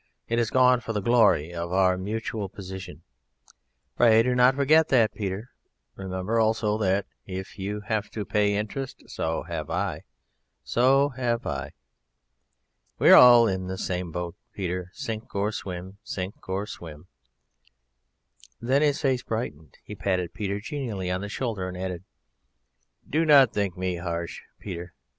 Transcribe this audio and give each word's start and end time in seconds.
It 0.27 0.39
has 0.39 0.49
gone 0.49 0.79
for 0.81 0.93
the 0.93 0.99
glory 0.99 1.53
of 1.53 1.71
our 1.71 1.95
Mutual 1.95 2.49
Position; 2.49 3.03
pray 3.95 4.23
do 4.23 4.33
not 4.33 4.55
forget 4.55 4.87
that, 4.87 5.13
Peter; 5.13 5.51
and 5.95 6.05
remember 6.09 6.39
also 6.39 6.75
that 6.79 7.05
if 7.27 7.59
you 7.59 7.81
have 7.81 8.09
to 8.09 8.25
pay 8.25 8.55
interest, 8.55 9.03
so 9.07 9.43
have 9.43 9.69
I, 9.69 10.01
so 10.63 11.09
have 11.09 11.45
I. 11.45 11.73
We 12.97 13.11
are 13.11 13.15
all 13.15 13.47
in 13.47 13.67
the 13.67 13.77
same 13.77 14.11
boat, 14.11 14.35
Peter, 14.53 14.89
sink 14.95 15.35
or 15.35 15.51
swim; 15.51 15.99
sink 16.01 16.49
or 16.49 16.65
swim...." 16.65 17.05
Then 18.59 18.81
his 18.81 18.99
face 18.99 19.21
brightened, 19.21 19.77
he 19.83 19.93
patted 19.93 20.33
Peter 20.33 20.59
genially 20.59 21.11
on 21.11 21.21
the 21.21 21.29
shoulder 21.29 21.67
and 21.67 21.77
added: 21.77 22.03
"Do 23.07 23.23
not 23.23 23.53
think 23.53 23.77
me 23.77 23.97
harsh, 23.97 24.41
Peter. 24.59 24.95